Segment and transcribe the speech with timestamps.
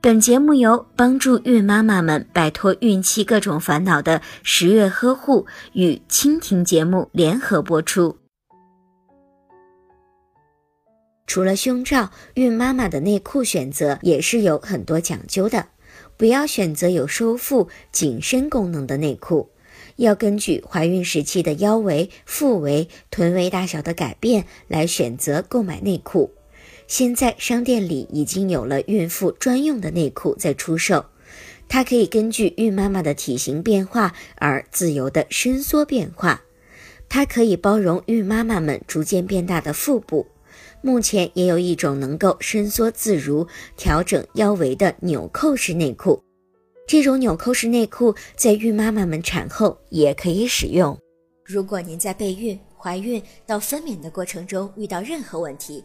[0.00, 8.16] 本节目由帮助孕妈妈们摆脱孕期各种烦恼的十月呵护与蜻蜓节目联合播出。
[11.26, 15.66] 除了胸罩，孕妈妈的内裤选择也是有很多讲究的，
[16.16, 19.50] 不要选择有收腹、紧身功能的内裤，
[19.96, 26.32] 要根据怀孕时期的腰围、腹围、臀围大小的改变来选择购买内裤。
[26.88, 31.04] 现在商店里已经有了孕妇专用的内裤在出售，
[31.68, 36.42] 它可以根据孕妈妈的体型变化而自由的伸缩变化，
[37.06, 40.26] 它可以包容孕妈妈们逐渐变大的腹部。
[40.80, 43.46] 目前也有一种能够伸缩自如、
[43.76, 46.22] 调整腰围的纽扣式内裤，
[46.86, 50.98] 这种纽扣式内裤在孕妈妈们产后也可以使用。
[51.44, 55.84] 如果您在备孕、怀孕到分娩的过程中遇到任何问题，